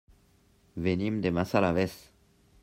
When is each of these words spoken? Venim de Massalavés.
Venim 0.87 1.19
de 1.27 1.33
Massalavés. 1.39 1.99